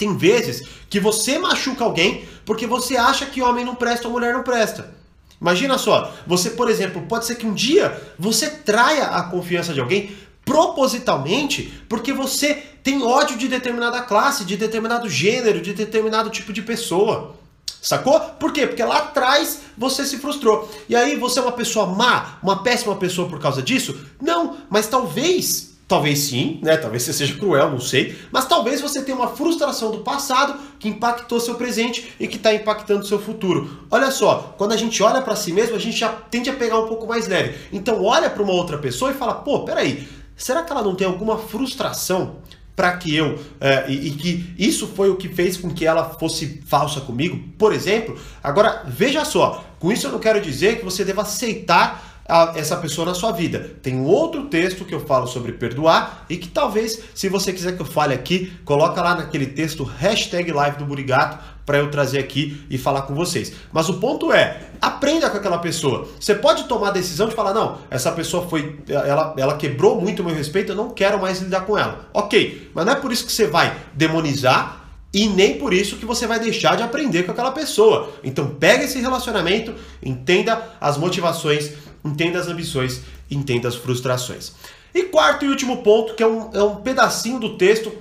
Tem 0.00 0.16
vezes 0.16 0.66
que 0.88 0.98
você 0.98 1.38
machuca 1.38 1.84
alguém 1.84 2.24
porque 2.46 2.66
você 2.66 2.96
acha 2.96 3.26
que 3.26 3.42
homem 3.42 3.66
não 3.66 3.74
presta 3.74 4.08
ou 4.08 4.14
mulher 4.14 4.32
não 4.32 4.42
presta. 4.42 4.94
Imagina 5.38 5.76
só, 5.76 6.10
você, 6.26 6.48
por 6.48 6.70
exemplo, 6.70 7.02
pode 7.02 7.26
ser 7.26 7.34
que 7.34 7.46
um 7.46 7.52
dia 7.52 8.00
você 8.18 8.48
traia 8.48 9.08
a 9.08 9.24
confiança 9.24 9.74
de 9.74 9.80
alguém 9.80 10.16
propositalmente 10.42 11.84
porque 11.86 12.14
você 12.14 12.54
tem 12.82 13.02
ódio 13.02 13.36
de 13.36 13.46
determinada 13.46 14.00
classe, 14.00 14.46
de 14.46 14.56
determinado 14.56 15.06
gênero, 15.06 15.60
de 15.60 15.74
determinado 15.74 16.30
tipo 16.30 16.50
de 16.50 16.62
pessoa. 16.62 17.36
Sacou? 17.82 18.18
Por 18.18 18.54
quê? 18.54 18.66
Porque 18.66 18.82
lá 18.82 19.00
atrás 19.00 19.60
você 19.76 20.06
se 20.06 20.16
frustrou. 20.16 20.66
E 20.88 20.96
aí 20.96 21.14
você 21.14 21.40
é 21.40 21.42
uma 21.42 21.52
pessoa 21.52 21.84
má, 21.84 22.38
uma 22.42 22.62
péssima 22.62 22.96
pessoa 22.96 23.28
por 23.28 23.38
causa 23.38 23.62
disso? 23.62 24.00
Não, 24.18 24.56
mas 24.70 24.86
talvez 24.86 25.69
Talvez 25.90 26.20
sim, 26.20 26.60
né? 26.62 26.76
Talvez 26.76 27.02
você 27.02 27.12
seja 27.12 27.34
cruel, 27.34 27.68
não 27.68 27.80
sei. 27.80 28.16
Mas 28.30 28.46
talvez 28.46 28.80
você 28.80 29.02
tenha 29.02 29.16
uma 29.16 29.26
frustração 29.26 29.90
do 29.90 29.98
passado 29.98 30.56
que 30.78 30.88
impactou 30.88 31.40
seu 31.40 31.56
presente 31.56 32.14
e 32.20 32.28
que 32.28 32.36
está 32.36 32.54
impactando 32.54 33.04
seu 33.04 33.18
futuro. 33.18 33.88
Olha 33.90 34.12
só, 34.12 34.54
quando 34.56 34.70
a 34.70 34.76
gente 34.76 35.02
olha 35.02 35.20
para 35.20 35.34
si 35.34 35.52
mesmo, 35.52 35.74
a 35.74 35.80
gente 35.80 35.98
já 35.98 36.08
tende 36.08 36.48
a 36.48 36.52
pegar 36.52 36.78
um 36.78 36.86
pouco 36.86 37.08
mais 37.08 37.26
leve. 37.26 37.58
Então 37.72 38.04
olha 38.04 38.30
para 38.30 38.40
uma 38.40 38.52
outra 38.52 38.78
pessoa 38.78 39.10
e 39.10 39.14
fala, 39.14 39.34
pô, 39.34 39.64
peraí, 39.64 40.06
será 40.36 40.62
que 40.62 40.70
ela 40.70 40.80
não 40.80 40.94
tem 40.94 41.08
alguma 41.08 41.36
frustração 41.36 42.36
para 42.76 42.96
que 42.96 43.12
eu 43.16 43.36
é, 43.60 43.90
e, 43.90 44.06
e, 44.06 44.10
que 44.12 44.54
isso 44.56 44.86
foi 44.86 45.10
o 45.10 45.16
que 45.16 45.28
fez 45.28 45.56
com 45.56 45.74
que 45.74 45.84
ela 45.84 46.04
fosse 46.20 46.62
falsa 46.66 47.00
comigo, 47.00 47.36
por 47.58 47.72
exemplo. 47.72 48.16
Agora 48.44 48.84
veja 48.86 49.24
só, 49.24 49.64
com 49.80 49.90
isso 49.90 50.06
eu 50.06 50.12
não 50.12 50.20
quero 50.20 50.40
dizer 50.40 50.78
que 50.78 50.84
você 50.84 51.04
deva 51.04 51.22
aceitar 51.22 52.09
a, 52.30 52.52
essa 52.54 52.76
pessoa 52.76 53.04
na 53.04 53.14
sua 53.14 53.32
vida. 53.32 53.76
Tem 53.82 53.96
um 53.96 54.04
outro 54.04 54.46
texto 54.46 54.84
que 54.84 54.94
eu 54.94 55.00
falo 55.00 55.26
sobre 55.26 55.52
perdoar 55.52 56.24
e 56.30 56.36
que 56.36 56.48
talvez, 56.48 57.00
se 57.14 57.28
você 57.28 57.52
quiser 57.52 57.76
que 57.76 57.82
eu 57.82 57.86
fale 57.86 58.14
aqui, 58.14 58.52
coloca 58.64 59.02
lá 59.02 59.16
naquele 59.16 59.46
texto 59.46 59.82
hashtag 59.82 60.52
live 60.52 60.78
do 60.78 60.86
Burigato 60.86 61.38
para 61.66 61.78
eu 61.78 61.90
trazer 61.90 62.18
aqui 62.18 62.64
e 62.70 62.78
falar 62.78 63.02
com 63.02 63.14
vocês. 63.14 63.52
Mas 63.72 63.88
o 63.88 63.94
ponto 63.94 64.32
é, 64.32 64.70
aprenda 64.80 65.28
com 65.28 65.36
aquela 65.36 65.58
pessoa. 65.58 66.08
Você 66.18 66.34
pode 66.34 66.64
tomar 66.64 66.88
a 66.88 66.92
decisão 66.92 67.28
de 67.28 67.34
falar, 67.34 67.52
não, 67.52 67.78
essa 67.90 68.10
pessoa 68.12 68.48
foi, 68.48 68.80
ela, 68.88 69.34
ela 69.36 69.56
quebrou 69.56 70.00
muito 70.00 70.22
o 70.22 70.24
meu 70.24 70.34
respeito, 70.34 70.72
eu 70.72 70.76
não 70.76 70.90
quero 70.90 71.20
mais 71.20 71.40
lidar 71.40 71.62
com 71.62 71.76
ela. 71.76 72.08
Ok, 72.14 72.70
mas 72.74 72.86
não 72.86 72.92
é 72.92 72.96
por 72.96 73.12
isso 73.12 73.26
que 73.26 73.32
você 73.32 73.46
vai 73.46 73.76
demonizar 73.94 74.80
e 75.12 75.28
nem 75.28 75.58
por 75.58 75.72
isso 75.72 75.96
que 75.96 76.06
você 76.06 76.26
vai 76.26 76.38
deixar 76.38 76.76
de 76.76 76.82
aprender 76.82 77.24
com 77.24 77.32
aquela 77.32 77.50
pessoa. 77.50 78.10
Então 78.22 78.54
pega 78.54 78.84
esse 78.84 79.00
relacionamento, 79.00 79.74
entenda 80.02 80.70
as 80.80 80.96
motivações 80.96 81.72
entenda 82.04 82.38
as 82.38 82.48
ambições, 82.48 83.02
entenda 83.30 83.68
as 83.68 83.74
frustrações. 83.74 84.52
E 84.94 85.04
quarto 85.04 85.44
e 85.44 85.48
último 85.48 85.82
ponto, 85.82 86.14
que 86.14 86.22
é 86.22 86.26
um, 86.26 86.50
é 86.52 86.62
um 86.62 86.76
pedacinho 86.76 87.38
do 87.38 87.56
texto 87.56 87.92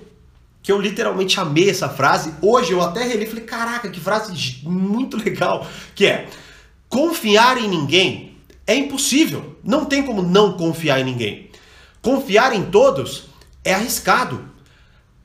que 0.61 0.71
eu 0.71 0.79
literalmente 0.79 1.39
amei 1.39 1.69
essa 1.69 1.87
frase. 1.87 2.33
Hoje 2.41 2.71
eu 2.71 2.81
até 2.81 3.03
reli 3.03 3.23
e 3.23 3.27
falei, 3.27 3.43
caraca, 3.43 3.89
que 3.89 3.99
frase 3.99 4.59
muito 4.63 5.17
legal, 5.23 5.67
que 5.95 6.05
é 6.05 6.27
confiar 6.87 7.57
em 7.57 7.67
ninguém 7.67 8.29
é 8.65 8.75
impossível. 8.75 9.57
Não 9.63 9.85
tem 9.85 10.03
como 10.03 10.21
não 10.21 10.53
confiar 10.53 10.99
em 10.99 11.03
ninguém. 11.03 11.49
Confiar 12.01 12.53
em 12.53 12.65
todos 12.65 13.23
é 13.63 13.73
arriscado. 13.73 14.47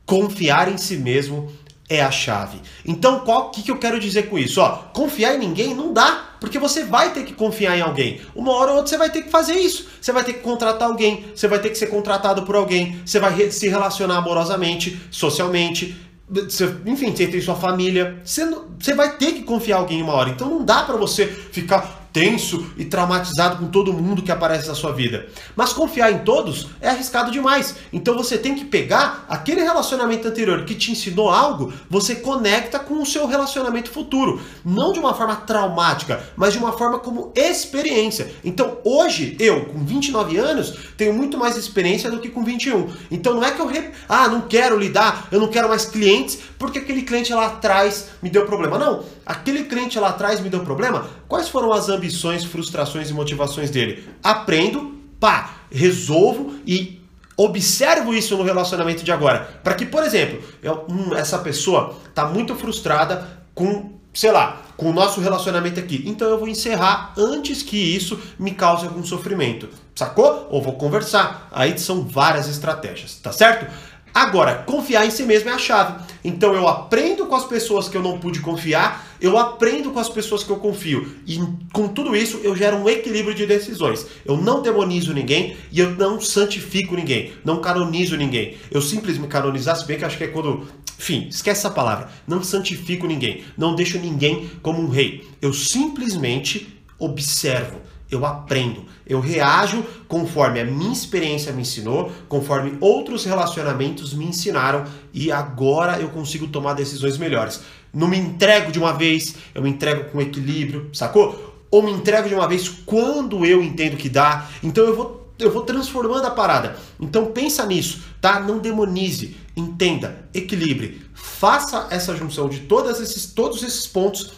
Confiar 0.06 0.72
em 0.72 0.78
si 0.78 0.96
mesmo 0.96 1.52
é 1.63 1.63
a 2.00 2.10
chave. 2.10 2.60
Então, 2.84 3.20
qual 3.20 3.50
que, 3.50 3.62
que 3.62 3.70
eu 3.70 3.78
quero 3.78 4.00
dizer 4.00 4.28
com 4.28 4.38
isso? 4.38 4.60
Ó, 4.60 4.68
confiar 4.92 5.34
em 5.34 5.38
ninguém 5.38 5.74
não 5.74 5.92
dá, 5.92 6.36
porque 6.40 6.58
você 6.58 6.84
vai 6.84 7.12
ter 7.12 7.24
que 7.24 7.34
confiar 7.34 7.76
em 7.76 7.82
alguém. 7.82 8.20
Uma 8.34 8.52
hora 8.52 8.70
ou 8.70 8.76
outra 8.78 8.90
você 8.90 8.96
vai 8.96 9.10
ter 9.10 9.22
que 9.22 9.30
fazer 9.30 9.54
isso. 9.54 9.86
Você 10.00 10.12
vai 10.12 10.24
ter 10.24 10.34
que 10.34 10.40
contratar 10.40 10.88
alguém, 10.88 11.26
você 11.34 11.46
vai 11.46 11.58
ter 11.58 11.70
que 11.70 11.76
ser 11.76 11.88
contratado 11.88 12.42
por 12.42 12.56
alguém, 12.56 13.00
você 13.04 13.18
vai 13.18 13.50
se 13.50 13.68
relacionar 13.68 14.16
amorosamente, 14.16 14.98
socialmente, 15.10 15.94
você, 16.28 16.74
enfim, 16.86 17.14
você 17.14 17.26
tem 17.26 17.40
sua 17.40 17.54
família. 17.54 18.18
Você, 18.24 18.44
você 18.78 18.94
vai 18.94 19.16
ter 19.16 19.32
que 19.32 19.42
confiar 19.42 19.78
em 19.78 19.80
alguém 19.80 20.02
uma 20.02 20.14
hora. 20.14 20.30
Então 20.30 20.48
não 20.48 20.64
dá 20.64 20.82
para 20.82 20.96
você 20.96 21.26
ficar 21.26 22.03
tenso 22.14 22.64
e 22.78 22.84
traumatizado 22.84 23.56
com 23.56 23.66
todo 23.66 23.92
mundo 23.92 24.22
que 24.22 24.30
aparece 24.30 24.68
na 24.68 24.74
sua 24.74 24.92
vida. 24.92 25.26
Mas 25.56 25.72
confiar 25.72 26.12
em 26.12 26.18
todos 26.18 26.68
é 26.80 26.88
arriscado 26.88 27.32
demais. 27.32 27.74
Então 27.92 28.16
você 28.16 28.38
tem 28.38 28.54
que 28.54 28.64
pegar 28.64 29.26
aquele 29.28 29.62
relacionamento 29.62 30.28
anterior 30.28 30.64
que 30.64 30.76
te 30.76 30.92
ensinou 30.92 31.28
algo, 31.28 31.72
você 31.90 32.14
conecta 32.14 32.78
com 32.78 33.02
o 33.02 33.06
seu 33.06 33.26
relacionamento 33.26 33.90
futuro. 33.90 34.40
Não 34.64 34.92
de 34.92 35.00
uma 35.00 35.12
forma 35.12 35.34
traumática, 35.34 36.22
mas 36.36 36.52
de 36.52 36.60
uma 36.60 36.72
forma 36.72 37.00
como 37.00 37.32
experiência. 37.34 38.32
Então 38.44 38.78
hoje, 38.84 39.36
eu, 39.40 39.64
com 39.66 39.84
29 39.84 40.38
anos, 40.38 40.72
tenho 40.96 41.12
muito 41.12 41.36
mais 41.36 41.56
experiência 41.56 42.08
do 42.08 42.20
que 42.20 42.28
com 42.28 42.44
21. 42.44 42.90
Então 43.10 43.34
não 43.34 43.42
é 43.42 43.50
que 43.50 43.60
eu, 43.60 43.66
re... 43.66 43.90
ah, 44.08 44.28
não 44.28 44.42
quero 44.42 44.78
lidar, 44.78 45.26
eu 45.32 45.40
não 45.40 45.48
quero 45.48 45.68
mais 45.68 45.84
clientes, 45.84 46.38
porque 46.56 46.78
aquele 46.78 47.02
cliente 47.02 47.34
lá 47.34 47.46
atrás 47.46 48.10
me 48.22 48.30
deu 48.30 48.46
problema. 48.46 48.78
Não, 48.78 49.02
aquele 49.24 49.64
cliente 49.64 49.98
lá 49.98 50.08
atrás 50.08 50.40
me 50.40 50.48
deu 50.48 50.60
problema. 50.60 51.06
Quais 51.28 51.48
foram 51.48 51.72
as 51.72 51.88
ambições? 51.88 52.44
frustrações 52.44 53.10
e 53.10 53.12
motivações 53.12 53.70
dele. 53.70 54.08
Aprendo, 54.22 54.94
pá, 55.18 55.50
resolvo 55.70 56.54
e 56.66 57.00
observo 57.36 58.14
isso 58.14 58.36
no 58.36 58.44
relacionamento 58.44 59.02
de 59.04 59.12
agora. 59.12 59.60
Para 59.62 59.74
que, 59.74 59.84
por 59.84 60.04
exemplo, 60.04 60.40
eu, 60.62 60.84
hum, 60.88 61.14
essa 61.14 61.38
pessoa 61.38 61.96
está 62.08 62.26
muito 62.26 62.54
frustrada 62.54 63.26
com, 63.54 63.92
sei 64.12 64.30
lá, 64.30 64.62
com 64.76 64.90
o 64.90 64.92
nosso 64.92 65.20
relacionamento 65.20 65.80
aqui. 65.80 66.02
Então 66.06 66.28
eu 66.28 66.38
vou 66.38 66.48
encerrar 66.48 67.12
antes 67.16 67.62
que 67.62 67.76
isso 67.76 68.20
me 68.38 68.52
cause 68.52 68.86
algum 68.86 69.04
sofrimento. 69.04 69.68
Sacou? 69.94 70.48
Ou 70.50 70.62
vou 70.62 70.74
conversar. 70.74 71.48
Aí 71.52 71.76
são 71.78 72.02
várias 72.02 72.48
estratégias, 72.48 73.16
tá 73.16 73.32
certo? 73.32 73.66
Agora, 74.14 74.62
confiar 74.62 75.04
em 75.04 75.10
si 75.10 75.24
mesmo 75.24 75.50
é 75.50 75.52
a 75.52 75.58
chave. 75.58 76.04
Então 76.22 76.54
eu 76.54 76.68
aprendo 76.68 77.26
com 77.26 77.34
as 77.34 77.44
pessoas 77.44 77.88
que 77.88 77.96
eu 77.96 78.02
não 78.02 78.20
pude 78.20 78.38
confiar, 78.38 79.04
eu 79.20 79.36
aprendo 79.36 79.90
com 79.90 79.98
as 79.98 80.08
pessoas 80.08 80.44
que 80.44 80.50
eu 80.50 80.56
confio. 80.56 81.16
E 81.26 81.40
com 81.72 81.88
tudo 81.88 82.14
isso 82.14 82.38
eu 82.44 82.54
gero 82.54 82.76
um 82.76 82.88
equilíbrio 82.88 83.34
de 83.34 83.44
decisões. 83.44 84.06
Eu 84.24 84.36
não 84.36 84.62
demonizo 84.62 85.12
ninguém 85.12 85.56
e 85.72 85.80
eu 85.80 85.90
não 85.96 86.20
santifico 86.20 86.94
ninguém, 86.94 87.32
não 87.44 87.60
canonizo 87.60 88.16
ninguém. 88.16 88.56
Eu 88.70 88.80
simplesmente 88.80 89.28
canonizar, 89.28 89.76
se 89.76 89.84
bem 89.84 89.98
que 89.98 90.04
acho 90.04 90.16
que 90.16 90.24
é 90.24 90.28
quando. 90.28 90.64
Enfim, 90.96 91.26
esquece 91.28 91.66
essa 91.66 91.70
palavra. 91.70 92.08
Não 92.24 92.40
santifico 92.40 93.08
ninguém, 93.08 93.42
não 93.58 93.74
deixo 93.74 93.98
ninguém 93.98 94.48
como 94.62 94.80
um 94.80 94.88
rei. 94.88 95.28
Eu 95.42 95.52
simplesmente 95.52 96.68
observo 97.00 97.80
eu 98.14 98.24
aprendo, 98.24 98.84
eu 99.06 99.20
reajo 99.20 99.84
conforme 100.08 100.60
a 100.60 100.64
minha 100.64 100.92
experiência 100.92 101.52
me 101.52 101.62
ensinou, 101.62 102.12
conforme 102.28 102.76
outros 102.80 103.24
relacionamentos 103.24 104.14
me 104.14 104.24
ensinaram 104.24 104.84
e 105.12 105.30
agora 105.30 106.00
eu 106.00 106.08
consigo 106.08 106.48
tomar 106.48 106.74
decisões 106.74 107.18
melhores. 107.18 107.60
Não 107.92 108.08
me 108.08 108.16
entrego 108.16 108.72
de 108.72 108.78
uma 108.78 108.92
vez, 108.92 109.36
eu 109.54 109.62
me 109.62 109.70
entrego 109.70 110.10
com 110.10 110.20
equilíbrio, 110.20 110.90
sacou? 110.92 111.54
Ou 111.70 111.82
me 111.82 111.92
entrego 111.92 112.28
de 112.28 112.34
uma 112.34 112.48
vez 112.48 112.68
quando 112.68 113.44
eu 113.44 113.62
entendo 113.62 113.96
que 113.96 114.08
dá. 114.08 114.48
Então 114.62 114.84
eu 114.84 114.96
vou 114.96 115.24
eu 115.38 115.50
vou 115.50 115.62
transformando 115.62 116.26
a 116.26 116.30
parada. 116.30 116.76
Então 117.00 117.26
pensa 117.26 117.66
nisso, 117.66 118.04
tá? 118.20 118.38
Não 118.38 118.58
demonize, 118.58 119.36
entenda, 119.56 120.28
equilibre, 120.32 121.02
faça 121.12 121.88
essa 121.90 122.14
junção 122.16 122.48
de 122.48 122.60
todos 122.60 123.00
esses, 123.00 123.26
todos 123.26 123.62
esses 123.62 123.86
pontos 123.86 124.32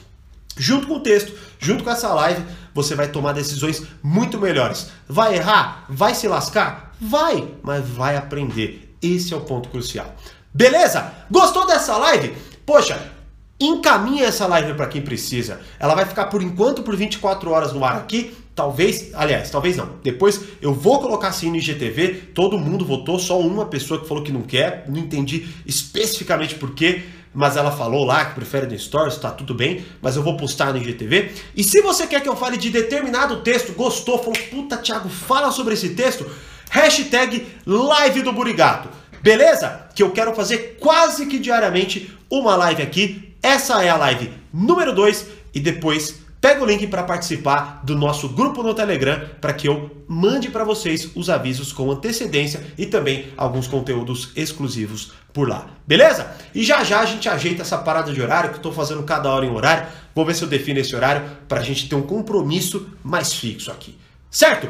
junto 0.56 0.86
com 0.86 0.94
o 0.94 1.00
texto, 1.00 1.32
junto 1.58 1.84
com 1.84 1.90
essa 1.90 2.12
live, 2.14 2.42
você 2.76 2.94
vai 2.94 3.08
tomar 3.08 3.32
decisões 3.32 3.82
muito 4.02 4.38
melhores. 4.38 4.90
Vai 5.08 5.36
errar? 5.36 5.86
Vai 5.88 6.14
se 6.14 6.28
lascar? 6.28 6.94
Vai, 7.00 7.48
mas 7.62 7.88
vai 7.88 8.16
aprender. 8.16 8.94
Esse 9.00 9.32
é 9.32 9.36
o 9.36 9.40
ponto 9.40 9.70
crucial. 9.70 10.14
Beleza? 10.52 11.10
Gostou 11.30 11.66
dessa 11.66 11.96
live? 11.96 12.34
Poxa, 12.66 13.10
encaminha 13.58 14.26
essa 14.26 14.46
live 14.46 14.74
para 14.74 14.88
quem 14.88 15.00
precisa. 15.00 15.58
Ela 15.80 15.94
vai 15.94 16.04
ficar 16.04 16.26
por 16.26 16.42
enquanto 16.42 16.82
por 16.82 16.94
24 16.94 17.50
horas 17.50 17.72
no 17.72 17.82
ar 17.82 17.96
aqui. 17.96 18.36
Talvez, 18.54 19.10
aliás, 19.14 19.50
talvez 19.50 19.74
não. 19.76 19.96
Depois 20.02 20.42
eu 20.60 20.74
vou 20.74 21.00
colocar 21.00 21.28
assim 21.28 21.48
no 21.48 21.56
IGTV. 21.56 22.32
Todo 22.34 22.58
mundo 22.58 22.84
votou, 22.84 23.18
só 23.18 23.40
uma 23.40 23.64
pessoa 23.64 24.00
que 24.00 24.06
falou 24.06 24.22
que 24.22 24.32
não 24.32 24.42
quer. 24.42 24.84
Não 24.86 24.98
entendi 24.98 25.48
especificamente 25.64 26.54
por 26.56 26.74
quê 26.74 27.04
mas 27.36 27.54
ela 27.54 27.70
falou 27.70 28.02
lá 28.02 28.24
que 28.24 28.34
prefere 28.34 28.66
no 28.66 28.78
Stories, 28.78 29.18
tá 29.18 29.30
tudo 29.30 29.54
bem, 29.54 29.84
mas 30.00 30.16
eu 30.16 30.22
vou 30.22 30.38
postar 30.38 30.72
no 30.72 30.78
IGTV. 30.78 31.32
E 31.54 31.62
se 31.62 31.82
você 31.82 32.06
quer 32.06 32.22
que 32.22 32.28
eu 32.28 32.34
fale 32.34 32.56
de 32.56 32.70
determinado 32.70 33.42
texto, 33.42 33.74
gostou, 33.74 34.18
falou, 34.18 34.32
puta, 34.50 34.78
Thiago, 34.78 35.10
fala 35.10 35.52
sobre 35.52 35.74
esse 35.74 35.90
texto, 35.90 36.26
hashtag 36.70 37.46
live 37.66 38.22
do 38.22 38.32
Burigato. 38.32 38.88
Beleza? 39.20 39.86
Que 39.94 40.02
eu 40.02 40.12
quero 40.12 40.34
fazer 40.34 40.78
quase 40.80 41.26
que 41.26 41.38
diariamente 41.38 42.10
uma 42.30 42.56
live 42.56 42.82
aqui. 42.82 43.34
Essa 43.42 43.84
é 43.84 43.90
a 43.90 43.96
live 43.98 44.32
número 44.50 44.94
2 44.94 45.26
e 45.54 45.60
depois 45.60 46.25
Pega 46.46 46.62
o 46.62 46.64
link 46.64 46.86
para 46.86 47.02
participar 47.02 47.80
do 47.82 47.96
nosso 47.96 48.28
grupo 48.28 48.62
no 48.62 48.72
Telegram 48.72 49.20
para 49.40 49.52
que 49.52 49.66
eu 49.66 50.04
mande 50.06 50.48
para 50.48 50.62
vocês 50.62 51.10
os 51.16 51.28
avisos 51.28 51.72
com 51.72 51.90
antecedência 51.90 52.64
e 52.78 52.86
também 52.86 53.32
alguns 53.36 53.66
conteúdos 53.66 54.30
exclusivos 54.36 55.10
por 55.32 55.48
lá. 55.48 55.66
Beleza? 55.84 56.36
E 56.54 56.62
já 56.62 56.84
já 56.84 57.00
a 57.00 57.04
gente 57.04 57.28
ajeita 57.28 57.62
essa 57.62 57.76
parada 57.76 58.12
de 58.12 58.22
horário 58.22 58.50
que 58.50 58.54
eu 58.54 58.58
estou 58.58 58.72
fazendo 58.72 59.02
cada 59.02 59.28
hora 59.28 59.44
em 59.44 59.50
horário. 59.50 59.88
Vou 60.14 60.24
ver 60.24 60.36
se 60.36 60.44
eu 60.44 60.48
defino 60.48 60.78
esse 60.78 60.94
horário 60.94 61.28
para 61.48 61.58
a 61.58 61.64
gente 61.64 61.88
ter 61.88 61.96
um 61.96 62.02
compromisso 62.02 62.90
mais 63.02 63.32
fixo 63.32 63.72
aqui. 63.72 63.98
Certo? 64.30 64.68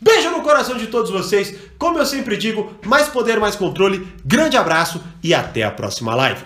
Beijo 0.00 0.30
no 0.30 0.42
coração 0.42 0.78
de 0.78 0.86
todos 0.86 1.10
vocês. 1.10 1.52
Como 1.76 1.98
eu 1.98 2.06
sempre 2.06 2.36
digo, 2.36 2.74
mais 2.86 3.08
poder, 3.08 3.40
mais 3.40 3.56
controle. 3.56 4.06
Grande 4.24 4.56
abraço 4.56 5.02
e 5.20 5.34
até 5.34 5.64
a 5.64 5.70
próxima 5.72 6.14
live. 6.14 6.44